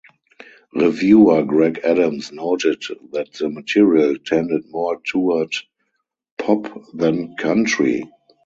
[0.73, 5.53] Reviewer Greg Adams noted that the material tended more toward
[6.39, 8.05] pop than country.